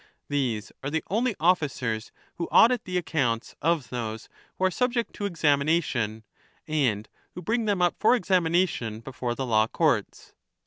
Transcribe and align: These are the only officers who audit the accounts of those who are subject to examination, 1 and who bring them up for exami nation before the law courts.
These 0.29 0.71
are 0.81 0.89
the 0.89 1.03
only 1.11 1.35
officers 1.39 2.11
who 2.37 2.45
audit 2.47 2.85
the 2.85 2.97
accounts 2.97 3.55
of 3.61 3.89
those 3.91 4.29
who 4.57 4.65
are 4.65 4.71
subject 4.71 5.13
to 5.13 5.25
examination, 5.25 6.23
1 6.65 6.75
and 6.79 7.09
who 7.35 7.43
bring 7.43 7.65
them 7.65 7.83
up 7.83 7.93
for 7.99 8.17
exami 8.17 8.49
nation 8.49 9.01
before 9.01 9.35
the 9.35 9.45
law 9.45 9.67
courts. 9.67 10.33